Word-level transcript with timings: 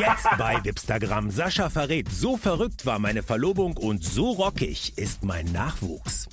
Jetzt 0.00 0.26
bei 0.38 0.62
Wipstagram. 0.62 1.30
Sascha 1.30 1.70
verrät, 1.70 2.08
so 2.10 2.36
verrückt 2.36 2.86
war 2.86 2.98
meine 2.98 3.22
Verlobung 3.22 3.76
und 3.76 4.04
so 4.04 4.32
rockig 4.32 4.96
ist 4.96 5.24
mein 5.24 5.46
Nachwuchs. 5.52 6.28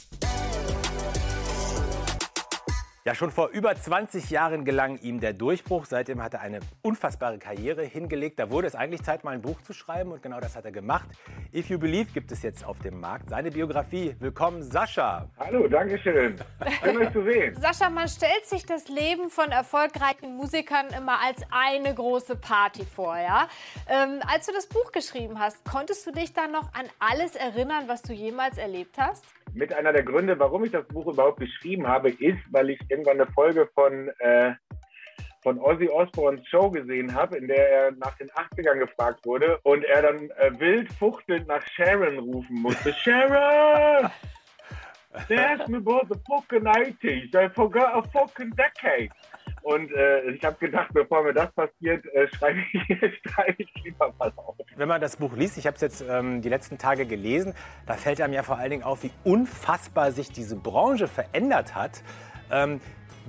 Ja, 3.08 3.14
schon 3.14 3.30
vor 3.30 3.50
über 3.50 3.76
20 3.76 4.32
Jahren 4.32 4.66
gelang 4.66 4.98
ihm 4.98 5.20
der 5.20 5.34
Durchbruch. 5.34 5.86
Seitdem 5.86 6.24
hat 6.24 6.34
er 6.34 6.42
eine 6.42 6.62
unfassbare 6.82 7.38
Karriere 7.38 7.84
hingelegt. 7.84 8.40
Da 8.40 8.50
wurde 8.50 8.66
es 8.66 8.74
eigentlich 8.74 9.04
Zeit, 9.04 9.24
mal 9.24 9.36
ein 9.36 9.44
Buch 9.44 9.62
zu 9.62 9.74
schreiben 9.74 10.12
und 10.12 10.24
genau 10.24 10.40
das 10.40 10.56
hat 10.56 10.66
er 10.66 10.72
gemacht. 10.72 11.08
If 11.54 11.70
You 11.70 11.78
Believe 11.78 12.12
gibt 12.14 12.32
es 12.32 12.42
jetzt 12.42 12.66
auf 12.66 12.80
dem 12.80 13.00
Markt. 13.00 13.30
Seine 13.30 13.52
Biografie. 13.52 14.16
Willkommen, 14.18 14.64
Sascha. 14.64 15.30
Hallo, 15.38 15.68
danke 15.68 16.00
schön. 16.00 16.36
Schön, 16.84 16.98
euch 16.98 17.14
zu 17.14 17.24
sehen. 17.24 17.56
Sascha, 17.62 17.92
man 17.92 18.08
stellt 18.08 18.48
sich 18.48 18.66
das 18.66 18.88
Leben 18.88 19.30
von 19.30 19.52
erfolgreichen 19.52 20.36
Musikern 20.36 20.88
immer 20.98 21.20
als 21.24 21.44
eine 21.52 21.94
große 21.94 22.36
Party 22.38 22.86
vor, 22.86 23.16
ja? 23.20 23.48
Ähm, 23.88 24.20
als 24.28 24.48
du 24.48 24.52
das 24.52 24.66
Buch 24.66 24.92
geschrieben 24.92 25.40
hast, 25.40 25.64
konntest 25.64 26.08
du 26.08 26.12
dich 26.12 26.34
dann 26.34 26.52
noch 26.52 26.74
an 26.74 26.88
alles 26.98 27.36
erinnern, 27.36 27.84
was 27.86 28.02
du 28.02 28.14
jemals 28.14 28.58
erlebt 28.58 28.96
hast? 28.98 29.24
Mit 29.56 29.74
einer 29.74 29.94
der 29.94 30.04
Gründe, 30.04 30.38
warum 30.38 30.66
ich 30.66 30.72
das 30.72 30.86
Buch 30.86 31.08
überhaupt 31.08 31.40
geschrieben 31.40 31.88
habe, 31.88 32.10
ist, 32.10 32.42
weil 32.52 32.72
ich 32.72 32.80
irgendwann 32.90 33.22
eine 33.22 33.32
Folge 33.32 33.70
von, 33.74 34.10
äh, 34.20 34.52
von 35.42 35.58
Ozzy 35.60 35.88
Osbournes 35.88 36.46
Show 36.50 36.70
gesehen 36.70 37.16
habe, 37.16 37.38
in 37.38 37.48
der 37.48 37.70
er 37.70 37.92
nach 37.92 38.18
den 38.18 38.30
80ern 38.32 38.80
gefragt 38.80 39.26
wurde 39.26 39.58
und 39.64 39.86
er 39.86 40.02
dann 40.02 40.30
äh, 40.32 40.52
wild 40.60 40.92
fuchtelnd 40.92 41.48
nach 41.48 41.66
Sharon 41.68 42.20
rufen 42.20 42.62
musste. 42.62 42.92
Sharon! 43.04 44.12
They 45.30 45.38
asked 45.38 45.70
me 45.70 45.78
about 45.78 46.10
the 46.10 46.20
fucking 46.28 46.66
80s. 46.66 47.34
I 47.34 47.48
forgot 47.48 47.96
a 47.96 48.04
fucking 48.10 48.52
decade. 48.58 49.10
Und 49.66 49.92
äh, 49.94 50.30
ich 50.30 50.44
habe 50.44 50.58
gedacht, 50.58 50.90
bevor 50.94 51.24
mir 51.24 51.34
das 51.34 51.52
passiert, 51.54 52.06
äh, 52.14 52.28
schreibe 52.28 52.60
ich, 52.72 52.82
schreibe 53.32 53.56
ich 53.58 53.84
lieber 53.84 54.14
was 54.20 54.38
auf. 54.38 54.56
Wenn 54.76 54.88
man 54.88 55.02
das 55.02 55.18
Buch 55.18 55.36
liest, 55.36 55.58
ich 55.58 55.66
habe 55.66 55.74
es 55.74 55.82
jetzt 55.82 56.06
ähm, 56.08 56.44
die 56.44 56.50
letzten 56.50 56.78
Tage 56.78 57.08
gelesen, 57.08 57.56
da 57.88 57.96
fällt 57.96 58.22
einem 58.22 58.34
ja 58.34 58.44
vor 58.44 58.60
allen 58.60 58.70
Dingen 58.70 58.84
auf, 58.84 59.02
wie 59.02 59.10
unfassbar 59.24 60.12
sich 60.12 60.32
diese 60.32 60.56
Branche 60.56 61.08
verändert 61.08 61.74
hat. 61.74 62.04
Ähm, 62.52 62.80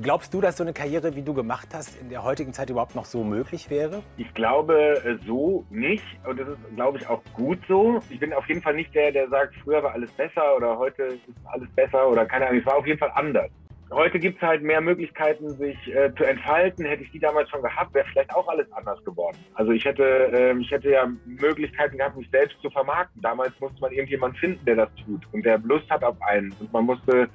glaubst 0.02 0.34
du, 0.34 0.42
dass 0.42 0.58
so 0.58 0.62
eine 0.62 0.74
Karriere, 0.74 1.16
wie 1.16 1.22
du 1.22 1.32
gemacht 1.32 1.68
hast, 1.72 1.98
in 2.02 2.10
der 2.10 2.22
heutigen 2.22 2.52
Zeit 2.52 2.68
überhaupt 2.68 2.94
noch 2.94 3.06
so 3.06 3.24
möglich 3.24 3.70
wäre? 3.70 4.02
Ich 4.18 4.34
glaube 4.34 5.02
äh, 5.06 5.16
so 5.24 5.64
nicht 5.70 6.04
und 6.26 6.38
das 6.38 6.48
ist, 6.48 6.58
glaube 6.74 6.98
ich, 6.98 7.08
auch 7.08 7.22
gut 7.32 7.60
so. 7.66 8.02
Ich 8.10 8.20
bin 8.20 8.34
auf 8.34 8.46
jeden 8.46 8.60
Fall 8.60 8.74
nicht 8.74 8.94
der, 8.94 9.10
der 9.10 9.30
sagt, 9.30 9.54
früher 9.64 9.82
war 9.82 9.94
alles 9.94 10.10
besser 10.10 10.54
oder 10.54 10.76
heute 10.76 11.04
ist 11.04 11.22
alles 11.44 11.70
besser 11.70 12.06
oder 12.06 12.26
keine 12.26 12.46
Ahnung, 12.46 12.60
es 12.60 12.66
war 12.66 12.76
auf 12.76 12.86
jeden 12.86 12.98
Fall 12.98 13.12
anders. 13.14 13.50
Heute 13.92 14.18
gibt 14.18 14.42
es 14.42 14.42
halt 14.42 14.62
mehr 14.62 14.80
Möglichkeiten, 14.80 15.48
sich 15.50 15.76
äh, 15.94 16.12
zu 16.16 16.24
entfalten. 16.24 16.84
Hätte 16.84 17.04
ich 17.04 17.10
die 17.12 17.20
damals 17.20 17.48
schon 17.50 17.62
gehabt, 17.62 17.94
wäre 17.94 18.04
vielleicht 18.06 18.34
auch 18.34 18.48
alles 18.48 18.70
anders 18.72 19.02
geworden. 19.04 19.38
Also 19.54 19.70
ich 19.70 19.84
hätte, 19.84 20.02
äh, 20.02 20.58
ich 20.58 20.70
hätte 20.72 20.90
ja 20.90 21.08
Möglichkeiten 21.24 21.96
gehabt, 21.96 22.16
mich 22.16 22.28
selbst 22.30 22.60
zu 22.60 22.68
vermarkten. 22.70 23.22
Damals 23.22 23.52
musste 23.60 23.80
man 23.80 23.92
irgendjemanden 23.92 24.38
finden, 24.40 24.64
der 24.64 24.74
das 24.74 24.88
tut 25.04 25.22
und 25.32 25.46
der 25.46 25.58
Lust 25.58 25.88
hat 25.88 26.02
auf 26.02 26.16
einen. 26.22 26.52
Und 26.58 26.72
man 26.72 26.84
musste 26.84 27.28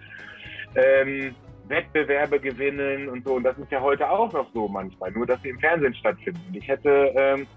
ähm, 0.76 1.34
Wettbewerbe 1.70 2.38
gewinnen 2.38 3.08
und 3.08 3.24
so. 3.24 3.36
Und 3.36 3.44
das 3.44 3.58
ist 3.58 3.72
ja 3.72 3.80
heute 3.80 4.10
auch 4.10 4.32
noch 4.34 4.52
so 4.54 4.68
manchmal, 4.68 5.12
nur 5.12 5.26
dass 5.26 5.42
sie 5.44 5.50
im 5.50 5.60
Fernsehen 5.60 5.96
stattfinden. 5.96 6.54
Ich 6.54 6.68
hätte 6.68 7.14
ähm, 7.16 7.48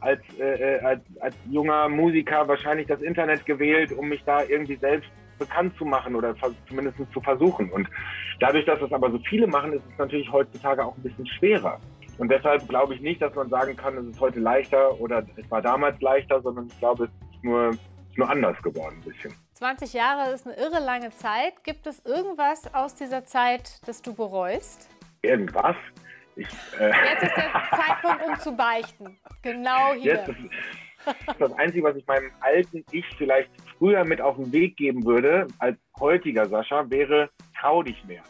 als, 0.00 0.22
äh, 0.38 0.76
äh 0.76 0.80
als, 0.80 1.02
als 1.20 1.36
junger 1.50 1.90
Musiker 1.90 2.48
wahrscheinlich 2.48 2.86
das 2.86 3.02
Internet 3.02 3.44
gewählt, 3.44 3.92
um 3.92 4.08
mich 4.08 4.24
da 4.24 4.42
irgendwie 4.44 4.76
selbst 4.76 5.10
bekannt 5.40 5.76
zu 5.76 5.84
machen 5.84 6.14
oder 6.14 6.34
zumindest 6.68 6.98
zu 7.12 7.20
versuchen. 7.20 7.70
Und 7.72 7.88
dadurch, 8.38 8.64
dass 8.66 8.78
das 8.78 8.92
aber 8.92 9.10
so 9.10 9.18
viele 9.28 9.48
machen, 9.48 9.72
ist 9.72 9.82
es 9.90 9.98
natürlich 9.98 10.30
heutzutage 10.30 10.84
auch 10.84 10.96
ein 10.96 11.02
bisschen 11.02 11.26
schwerer. 11.26 11.80
Und 12.18 12.30
deshalb 12.30 12.68
glaube 12.68 12.94
ich 12.94 13.00
nicht, 13.00 13.20
dass 13.20 13.34
man 13.34 13.48
sagen 13.48 13.74
kann, 13.76 13.96
es 13.96 14.06
ist 14.06 14.20
heute 14.20 14.38
leichter 14.38 15.00
oder 15.00 15.24
es 15.36 15.50
war 15.50 15.62
damals 15.62 16.00
leichter, 16.00 16.40
sondern 16.42 16.66
ich 16.66 16.78
glaube, 16.78 17.04
es 17.04 17.34
ist 17.34 17.44
nur, 17.44 17.70
ist 17.70 18.18
nur 18.18 18.30
anders 18.30 18.62
geworden 18.62 18.96
ein 18.98 19.10
bisschen. 19.10 19.34
20 19.54 19.92
Jahre 19.94 20.30
ist 20.32 20.46
eine 20.46 20.56
irre 20.56 20.84
lange 20.84 21.10
Zeit. 21.10 21.64
Gibt 21.64 21.86
es 21.86 22.04
irgendwas 22.04 22.72
aus 22.74 22.94
dieser 22.94 23.24
Zeit, 23.24 23.80
das 23.86 24.02
du 24.02 24.14
bereust? 24.14 24.88
Irgendwas? 25.22 25.76
Ich, 26.36 26.48
äh 26.78 26.88
Jetzt 26.88 27.22
ist 27.24 27.36
der 27.36 27.52
Zeitpunkt, 27.70 28.26
um 28.26 28.38
zu 28.38 28.56
beichten. 28.56 29.18
Genau 29.42 29.94
hier. 29.94 30.24
Das 31.38 31.52
Einzige, 31.52 31.84
was 31.84 31.96
ich 31.96 32.06
meinem 32.06 32.30
alten 32.40 32.84
Ich 32.90 33.04
vielleicht 33.16 33.50
früher 33.78 34.04
mit 34.04 34.20
auf 34.20 34.36
den 34.36 34.52
Weg 34.52 34.76
geben 34.76 35.04
würde, 35.04 35.46
als 35.58 35.78
heutiger 35.98 36.46
Sascha, 36.46 36.88
wäre, 36.90 37.30
trau 37.58 37.82
dich 37.82 38.04
mehr. 38.04 38.22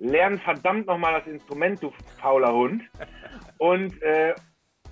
Lern 0.00 0.38
verdammt 0.40 0.86
nochmal 0.86 1.14
das 1.14 1.26
Instrument, 1.26 1.82
du 1.82 1.92
fauler 2.20 2.52
Hund. 2.52 2.82
Und, 3.58 4.00
äh, 4.02 4.34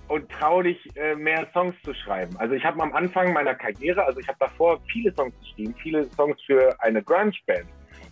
und 0.07 0.29
trau 0.31 0.61
dich, 0.61 0.79
äh, 0.95 1.15
mehr 1.15 1.47
Songs 1.53 1.75
zu 1.83 1.93
schreiben. 1.93 2.35
Also 2.37 2.55
ich 2.55 2.63
habe 2.63 2.81
am 2.81 2.93
Anfang 2.93 3.33
meiner 3.33 3.55
Karriere, 3.55 4.03
also 4.05 4.19
ich 4.19 4.27
habe 4.27 4.37
davor 4.39 4.79
viele 4.91 5.13
Songs 5.13 5.33
geschrieben, 5.39 5.75
viele 5.81 6.03
Songs 6.11 6.41
für 6.43 6.75
eine 6.81 7.03
Grunge-Band. 7.03 7.67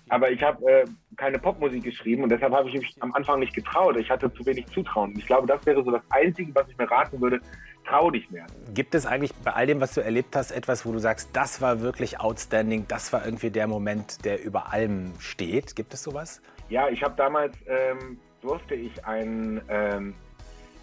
Aber 0.09 0.29
ich 0.29 0.41
habe 0.43 0.65
äh, 0.69 0.85
keine 1.15 1.39
Popmusik 1.39 1.83
geschrieben 1.83 2.23
und 2.23 2.29
deshalb 2.29 2.53
habe 2.53 2.69
ich 2.69 2.75
mich 2.75 2.95
am 2.99 3.13
Anfang 3.13 3.39
nicht 3.39 3.53
getraut. 3.53 3.95
Ich 3.97 4.09
hatte 4.09 4.31
zu 4.33 4.45
wenig 4.45 4.65
Zutrauen. 4.67 5.11
Und 5.11 5.17
ich 5.17 5.25
glaube, 5.25 5.47
das 5.47 5.65
wäre 5.65 5.83
so 5.83 5.91
das 5.91 6.01
Einzige, 6.09 6.53
was 6.53 6.67
ich 6.69 6.77
mir 6.77 6.89
raten 6.89 7.21
würde, 7.21 7.39
trau 7.87 8.11
dich 8.11 8.29
mehr. 8.29 8.45
Gibt 8.73 8.95
es 8.95 9.05
eigentlich 9.05 9.33
bei 9.43 9.51
all 9.51 9.65
dem, 9.65 9.79
was 9.79 9.93
du 9.93 10.01
erlebt 10.01 10.35
hast, 10.35 10.51
etwas, 10.51 10.85
wo 10.85 10.91
du 10.91 10.99
sagst, 10.99 11.29
das 11.33 11.61
war 11.61 11.81
wirklich 11.81 12.19
outstanding, 12.19 12.85
das 12.87 13.13
war 13.13 13.25
irgendwie 13.25 13.49
der 13.49 13.67
Moment, 13.67 14.25
der 14.25 14.43
über 14.43 14.71
allem 14.73 15.13
steht? 15.19 15.75
Gibt 15.75 15.93
es 15.93 16.03
sowas? 16.03 16.41
Ja, 16.69 16.89
ich 16.89 17.03
habe 17.03 17.15
damals, 17.15 17.55
ähm, 17.67 18.19
durfte 18.41 18.75
ich 18.75 19.05
einen 19.05 19.61
ähm, 19.69 20.13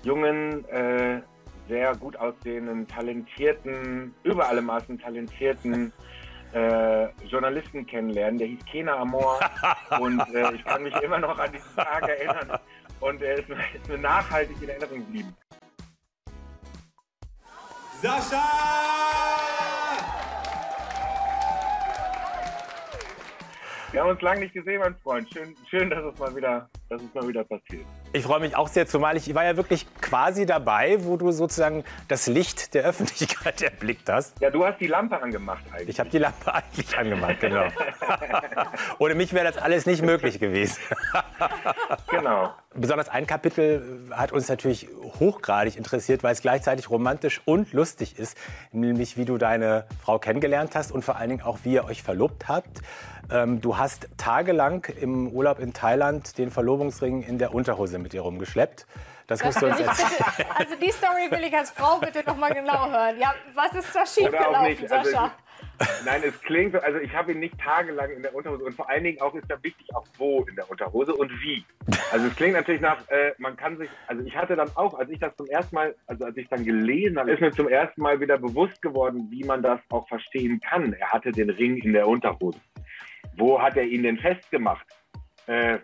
jungen, 0.03 0.65
äh, 0.69 1.21
sehr 1.69 1.95
gut 1.95 2.17
aussehenden, 2.17 2.89
talentierten, 2.89 4.13
über 4.25 4.49
alle 4.49 4.61
Maßen 4.61 4.99
talentierten 4.99 5.93
äh, 6.53 7.09
Journalisten 7.27 7.87
kennenlernen. 7.87 8.39
Der 8.39 8.49
hieß 8.49 8.65
Kena 8.67 8.97
Amor 8.97 9.39
und 10.01 10.21
äh, 10.35 10.55
ich 10.55 10.65
kann 10.65 10.83
mich 10.83 10.95
immer 10.97 11.19
noch 11.19 11.39
an 11.39 11.53
diesen 11.53 11.77
Tag 11.77 12.09
erinnern. 12.09 12.59
Und 13.01 13.23
er 13.23 13.39
ist, 13.39 13.49
ist 13.75 13.89
mir 13.89 13.99
nachhaltig 13.99 14.57
in 14.63 14.69
Erinnerung 14.69 14.99
geblieben. 14.99 15.37
Sascha! 18.03 18.43
Wir 23.93 24.03
haben 24.03 24.11
uns 24.11 24.23
lange 24.23 24.41
nicht 24.41 24.55
gesehen, 24.55 24.81
mein 24.81 24.95
Freund. 24.97 25.29
Schön, 25.33 25.57
schön 25.69 25.91
dass, 25.91 26.05
es 26.05 26.19
mal 26.19 26.35
wieder, 26.35 26.71
dass 26.91 27.01
es 27.03 27.15
mal 27.15 27.27
wieder 27.27 27.45
passiert. 27.45 27.87
Ich 28.13 28.25
freue 28.25 28.41
mich 28.41 28.57
auch 28.57 28.67
sehr, 28.67 28.87
zumal 28.87 29.17
ich 29.17 29.33
war 29.33 29.45
ja 29.45 29.57
wirklich 29.57 29.87
quasi 30.01 30.45
dabei, 30.45 30.99
wo 31.05 31.17
du 31.17 31.31
sozusagen 31.31 31.85
das 32.09 32.27
Licht 32.27 32.75
der 32.75 32.85
Öffentlichkeit 32.85 33.63
erblickt 33.63 34.09
hast. 34.09 34.41
Ja, 34.41 34.51
du 34.51 34.67
hast 34.67 34.81
die 34.81 34.89
Lampe 34.89 35.23
angemacht 35.23 35.63
eigentlich. 35.71 35.91
Ich 35.91 36.01
habe 36.01 36.11
die 36.11 36.19
Lampe 36.19 36.53
eigentlich 36.53 36.99
angemacht, 36.99 37.39
genau. 37.41 37.69
Ohne 38.99 39.15
mich 39.15 39.33
wäre 39.33 39.45
das 39.45 39.57
alles 39.57 39.87
nicht 39.87 40.03
möglich 40.03 40.41
gewesen. 40.41 40.81
genau. 42.09 42.53
Besonders 42.75 43.09
ein 43.09 43.27
Kapitel 43.27 44.09
hat 44.11 44.33
uns 44.33 44.49
natürlich 44.49 44.89
hochgradig 45.19 45.77
interessiert, 45.77 46.23
weil 46.23 46.33
es 46.33 46.43
gleichzeitig 46.43 46.91
romantisch 46.91 47.41
und 47.45 47.73
lustig 47.73 48.19
ist, 48.19 48.37
nämlich 48.73 49.17
wie 49.17 49.25
du 49.25 49.39
deine 49.39 49.87
Frau 50.05 50.19
kennengelernt 50.19 50.75
hast 50.75 50.93
und 50.93 51.05
vor 51.05 51.17
allen 51.17 51.31
Dingen 51.31 51.43
auch, 51.43 51.59
wie 51.65 51.73
ihr 51.73 51.85
euch 51.85 52.03
verlobt 52.03 52.49
habt. 52.49 52.81
Ähm, 53.31 53.61
du 53.61 53.79
hast 53.79 54.09
tagelang 54.17 54.87
im 55.01 55.29
Urlaub 55.29 55.59
in 55.59 55.73
Thailand 55.73 56.39
den 56.39 56.51
Verlobungsring 56.51 57.23
in 57.23 57.39
der 57.39 57.55
Unterhose 57.55 57.99
mit 57.99 58.15
ihr 58.15 58.23
rumgeschleppt. 58.23 58.87
Das 59.27 59.45
musst 59.45 59.63
du 59.63 59.67
uns 59.67 59.79
erzählen. 59.79 60.11
Bitte, 60.37 60.51
also 60.57 60.75
die 60.75 60.91
Story 60.91 61.31
will 61.31 61.45
ich 61.47 61.57
als 61.57 61.71
Frau 61.71 61.99
bitte 61.99 62.25
noch 62.27 62.37
mal 62.37 62.53
genau 62.53 62.91
hören. 62.91 63.17
Ja, 63.21 63.33
was 63.55 63.73
ist 63.75 63.95
da 63.95 64.05
schiefgelaufen, 64.05 64.57
also 64.57 64.87
Sascha? 64.89 65.23
Also, 65.23 65.33
nein, 66.05 66.23
es 66.25 66.39
klingt 66.43 66.73
so, 66.73 66.81
also 66.81 66.99
ich 66.99 67.15
habe 67.15 67.33
ihn 67.33 67.41
nicht 67.41 67.59
tagelang 67.59 68.11
in 68.11 68.23
der 68.23 68.35
Unterhose 68.35 68.65
und 68.65 68.75
vor 68.75 68.89
allen 68.89 69.05
Dingen 69.05 69.21
auch 69.21 69.35
ist 69.35 69.51
da 69.51 69.63
wichtig 69.63 69.87
auch 69.95 70.05
wo 70.19 70.43
in 70.45 70.57
der 70.57 70.71
Unterhose 70.71 71.15
und 71.15 71.31
wie. 71.41 71.65
Also 72.13 72.27
es 72.27 72.37
klingt 72.37 72.55
natürlich 72.55 72.81
nach, 72.81 73.09
äh, 73.09 73.33
man 73.39 73.57
kann 73.57 73.79
sich, 73.79 73.89
also 74.07 74.23
ich 74.25 74.37
hatte 74.37 74.57
dann 74.57 74.71
auch, 74.77 74.95
als 74.99 75.11
ich 75.11 75.19
das 75.19 75.35
zum 75.37 75.47
ersten 75.47 75.75
Mal, 75.75 75.95
also 76.07 76.25
als 76.25 76.37
ich 76.37 76.49
dann 76.49 76.65
gelesen 76.65 77.19
habe, 77.19 77.33
ist 77.33 77.41
mir 77.41 77.53
zum 77.53 77.69
ersten 77.69 78.03
Mal 78.03 78.21
wieder 78.21 78.39
bewusst 78.39 78.83
geworden, 78.83 79.29
wie 79.31 79.45
man 79.45 79.63
das 79.63 79.81
auch 79.91 80.07
verstehen 80.09 80.61
kann. 80.61 80.93
Er 80.93 81.09
hatte 81.13 81.33
den 81.33 81.51
Ring 81.51 81.77
in 81.79 81.93
der 81.93 82.07
Unterhose. 82.07 82.61
Wo 83.37 83.61
hat 83.61 83.77
er 83.77 83.85
ihn 83.85 84.03
denn 84.03 84.19
festgemacht? 84.19 84.87
Äh, 85.47 85.79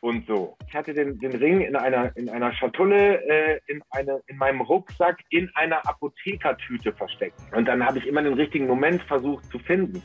und 0.00 0.26
so. 0.26 0.56
Ich 0.68 0.74
hatte 0.74 0.94
den, 0.94 1.18
den 1.18 1.34
Ring 1.34 1.60
in 1.60 1.76
einer, 1.76 2.16
in 2.16 2.28
einer 2.28 2.52
Schatulle, 2.52 3.22
äh, 3.28 3.60
in, 3.66 3.82
eine, 3.90 4.20
in 4.26 4.36
meinem 4.36 4.60
Rucksack, 4.60 5.18
in 5.30 5.50
einer 5.54 5.86
Apothekertüte 5.86 6.92
versteckt. 6.92 7.38
Und 7.54 7.66
dann 7.66 7.84
habe 7.84 7.98
ich 7.98 8.06
immer 8.06 8.22
den 8.22 8.34
richtigen 8.34 8.66
Moment 8.66 9.02
versucht 9.02 9.44
zu 9.50 9.58
finden. 9.58 10.02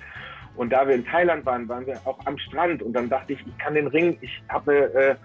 Und 0.56 0.72
da 0.72 0.88
wir 0.88 0.96
in 0.96 1.06
Thailand 1.06 1.46
waren, 1.46 1.68
waren 1.68 1.86
wir 1.86 2.00
auch 2.06 2.20
am 2.26 2.38
Strand. 2.38 2.84
Und 2.84 2.94
dann 2.94 3.10
dachte 3.10 3.34
ich, 3.34 3.40
ich 3.46 3.58
kann 3.58 3.74
den 3.74 3.88
Ring, 3.88 4.18
ich 4.22 4.44
habe 4.50 4.94
äh, 4.94 5.16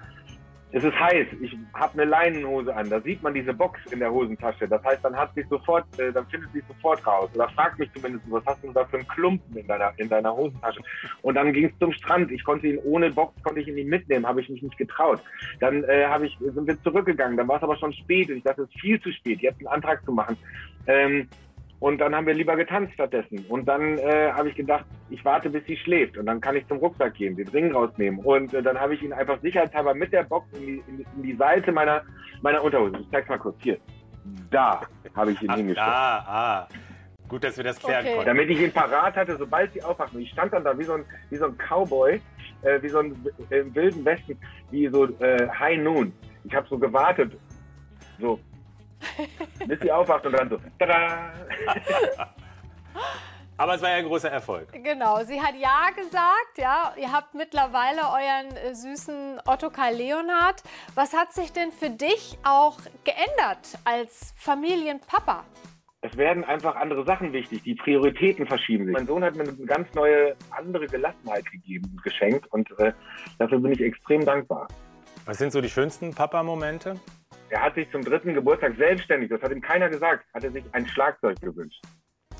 es 0.70 0.84
ist 0.84 0.98
heiß, 0.98 1.26
ich 1.40 1.56
habe 1.72 1.94
eine 1.94 2.10
Leinenhose 2.10 2.74
an, 2.74 2.90
da 2.90 3.00
sieht 3.00 3.22
man 3.22 3.32
diese 3.32 3.54
Box 3.54 3.80
in 3.90 4.00
der 4.00 4.12
Hosentasche. 4.12 4.68
Das 4.68 4.84
heißt, 4.84 5.02
dann 5.02 5.16
hat 5.16 5.34
sich 5.34 5.46
sofort, 5.48 5.86
äh, 5.98 6.12
dann 6.12 6.26
findet 6.26 6.52
sie 6.52 6.62
sofort 6.68 7.06
raus. 7.06 7.30
Oder 7.34 7.48
fragt 7.48 7.78
mich 7.78 7.90
zumindest, 7.94 8.24
was 8.30 8.44
hast 8.44 8.62
du 8.62 8.72
da 8.72 8.84
für 8.84 8.98
einen 8.98 9.08
Klumpen 9.08 9.56
in 9.56 9.66
deiner, 9.66 9.92
in 9.96 10.10
deiner 10.10 10.34
Hosentasche? 10.34 10.80
Und 11.22 11.36
dann 11.36 11.52
ging 11.54 11.66
es 11.66 11.78
zum 11.78 11.92
Strand. 11.92 12.30
Ich 12.30 12.44
konnte 12.44 12.66
ihn 12.66 12.78
ohne 12.84 13.10
Box, 13.10 13.42
konnte 13.42 13.60
ich 13.60 13.68
ihn 13.68 13.76
nicht 13.76 13.88
mitnehmen, 13.88 14.26
habe 14.26 14.42
ich 14.42 14.48
mich 14.50 14.62
nicht 14.62 14.76
getraut. 14.76 15.20
Dann 15.60 15.84
äh, 15.84 16.04
habe 16.06 16.26
ich, 16.26 16.36
sind 16.38 16.66
wir 16.66 16.82
zurückgegangen, 16.82 17.38
dann 17.38 17.48
war 17.48 17.56
es 17.56 17.62
aber 17.62 17.76
schon 17.76 17.92
spät. 17.94 18.28
Und 18.28 18.36
ich 18.36 18.44
dachte, 18.44 18.62
es 18.62 18.68
ist 18.68 18.80
viel 18.80 19.00
zu 19.00 19.10
spät, 19.12 19.40
jetzt 19.40 19.58
einen 19.60 19.68
Antrag 19.68 20.04
zu 20.04 20.12
machen. 20.12 20.36
Ähm, 20.86 21.28
und 21.80 21.98
dann 21.98 22.14
haben 22.14 22.26
wir 22.26 22.34
lieber 22.34 22.56
getanzt 22.56 22.94
stattdessen. 22.94 23.44
Und 23.48 23.66
dann 23.66 23.98
äh, 23.98 24.32
habe 24.32 24.48
ich 24.48 24.56
gedacht, 24.56 24.84
ich 25.10 25.24
warte, 25.24 25.48
bis 25.48 25.64
sie 25.66 25.76
schläft. 25.76 26.18
Und 26.18 26.26
dann 26.26 26.40
kann 26.40 26.56
ich 26.56 26.66
zum 26.66 26.78
Rucksack 26.78 27.14
gehen, 27.14 27.36
den 27.36 27.48
Ring 27.48 27.72
rausnehmen. 27.72 28.20
Und 28.20 28.52
äh, 28.52 28.62
dann 28.62 28.78
habe 28.78 28.94
ich 28.94 29.02
ihn 29.02 29.12
einfach 29.12 29.40
sicherheitshalber 29.40 29.94
mit 29.94 30.12
der 30.12 30.24
Box 30.24 30.46
in 30.58 30.66
die, 30.66 30.82
in 30.88 30.96
die, 30.98 31.06
in 31.16 31.22
die 31.22 31.36
Seite 31.36 31.70
meiner, 31.70 32.02
meiner 32.42 32.62
Unterhose. 32.62 32.98
Ich 33.00 33.10
zeig's 33.10 33.28
mal 33.28 33.38
kurz. 33.38 33.56
Hier. 33.60 33.78
Da 34.50 34.82
habe 35.14 35.32
ich 35.32 35.40
ihn 35.40 35.52
hingestellt. 35.54 35.88
Ah, 35.88 36.66
ah. 36.66 36.68
Gut, 37.28 37.44
dass 37.44 37.56
wir 37.56 37.64
das 37.64 37.78
klären 37.78 38.04
Okay. 38.04 38.14
konnten. 38.14 38.26
Damit 38.26 38.50
ich 38.50 38.60
ihn 38.60 38.72
parat 38.72 39.14
hatte, 39.14 39.36
sobald 39.36 39.72
sie 39.72 39.82
aufwacht. 39.82 40.14
Und 40.14 40.22
ich 40.22 40.30
stand 40.30 40.52
dann 40.52 40.64
da 40.64 40.76
wie 40.78 40.84
so 40.84 40.94
ein, 40.94 41.04
wie 41.30 41.36
so 41.36 41.44
ein 41.44 41.56
Cowboy, 41.58 42.20
äh, 42.62 42.82
wie 42.82 42.88
so 42.88 43.00
ein 43.00 43.14
äh, 43.50 43.58
im 43.58 43.74
wilden 43.74 44.04
Westen, 44.04 44.36
wie 44.70 44.88
so 44.88 45.04
äh, 45.20 45.48
High 45.48 45.78
Noon. 45.78 46.12
Ich 46.44 46.54
habe 46.54 46.66
so 46.68 46.78
gewartet. 46.78 47.32
So. 48.18 48.40
Bis 49.66 49.80
sie 49.80 49.90
aufwacht 49.90 50.26
und 50.26 50.32
dann 50.32 50.48
so. 50.48 50.56
Tada! 50.78 51.32
Aber 53.56 53.74
es 53.74 53.82
war 53.82 53.90
ja 53.90 53.96
ein 53.96 54.04
großer 54.04 54.30
Erfolg. 54.30 54.72
Genau, 54.72 55.24
sie 55.24 55.40
hat 55.40 55.54
Ja 55.58 55.90
gesagt, 55.90 56.58
ja. 56.58 56.94
Ihr 56.96 57.10
habt 57.10 57.34
mittlerweile 57.34 58.02
euren 58.02 58.56
äh, 58.56 58.74
süßen 58.74 59.40
Ottokar 59.46 59.90
Leonhard. 59.90 60.62
Was 60.94 61.12
hat 61.12 61.32
sich 61.32 61.52
denn 61.52 61.72
für 61.72 61.90
dich 61.90 62.38
auch 62.44 62.78
geändert 63.02 63.78
als 63.84 64.32
Familienpapa? 64.36 65.44
es 66.00 66.16
werden 66.16 66.44
einfach 66.44 66.76
andere 66.76 67.04
Sachen 67.04 67.32
wichtig. 67.32 67.62
Die 67.64 67.74
Prioritäten 67.74 68.46
verschieben 68.46 68.86
sich. 68.86 68.94
Mein 68.94 69.06
Sohn 69.06 69.24
hat 69.24 69.34
mir 69.34 69.42
eine 69.42 69.52
ganz 69.66 69.92
neue, 69.94 70.36
andere 70.50 70.86
Gelassenheit 70.86 71.50
gegeben 71.50 71.90
und 71.90 72.02
geschenkt 72.02 72.46
und 72.52 72.70
äh, 72.78 72.92
dafür 73.38 73.58
bin 73.58 73.72
ich 73.72 73.80
extrem 73.80 74.24
dankbar. 74.24 74.68
Was 75.26 75.38
sind 75.38 75.52
so 75.52 75.60
die 75.60 75.68
schönsten 75.68 76.14
Papa-Momente? 76.14 76.94
Er 77.50 77.62
hat 77.62 77.74
sich 77.74 77.90
zum 77.90 78.02
dritten 78.02 78.34
Geburtstag 78.34 78.76
selbstständig, 78.76 79.30
das 79.30 79.40
hat 79.42 79.52
ihm 79.52 79.60
keiner 79.60 79.88
gesagt, 79.88 80.26
hat 80.34 80.44
er 80.44 80.50
sich 80.50 80.64
ein 80.72 80.86
Schlagzeug 80.86 81.40
gewünscht. 81.40 81.82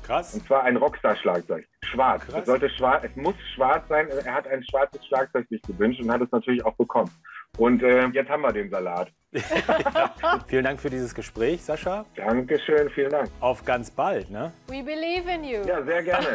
Krass. 0.03 0.33
Und 0.33 0.45
zwar 0.45 0.63
ein 0.63 0.77
Rockstar-Schlagzeug. 0.77 1.67
Schwarz. 1.83 2.25
Krass. 2.25 2.39
Es, 2.39 2.45
sollte 2.45 2.69
schwarz. 2.69 3.03
es 3.03 3.15
muss 3.15 3.35
schwarz 3.53 3.87
sein. 3.89 4.07
Er 4.25 4.33
hat 4.33 4.47
ein 4.47 4.63
schwarzes 4.63 5.05
Schlagzeug 5.05 5.47
sich 5.49 5.61
gewünscht 5.61 6.01
und 6.01 6.11
hat 6.11 6.21
es 6.21 6.31
natürlich 6.31 6.65
auch 6.65 6.75
bekommen. 6.75 7.11
Und 7.57 7.83
äh, 7.83 8.07
jetzt 8.07 8.29
haben 8.29 8.41
wir 8.41 8.51
den 8.51 8.69
Salat. 8.69 9.11
Vielen 10.47 10.63
Dank 10.63 10.79
für 10.79 10.89
dieses 10.89 11.13
Gespräch, 11.13 11.63
Sascha. 11.63 12.05
Dankeschön, 12.15 12.89
vielen 12.89 13.11
Dank. 13.11 13.29
Auf 13.39 13.63
ganz 13.63 13.91
bald, 13.91 14.31
ne? 14.31 14.51
We 14.67 14.81
believe 14.81 15.29
in 15.29 15.43
you. 15.43 15.61
Ja, 15.67 15.83
sehr 15.83 16.01
gerne. 16.01 16.27